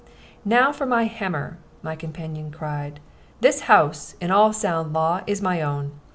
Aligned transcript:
"Now 0.43 0.71
for 0.71 0.87
my 0.87 1.03
hammer," 1.03 1.59
my 1.83 1.95
companion 1.95 2.49
cried. 2.49 2.99
"This 3.41 3.59
house, 3.69 4.15
in 4.19 4.31
all 4.31 4.51
sound 4.51 4.93
law, 4.93 5.21
is 5.27 5.43
my 5.43 5.61
own. 5.61 5.91